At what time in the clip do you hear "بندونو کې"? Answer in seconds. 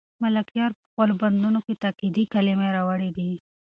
1.21-1.73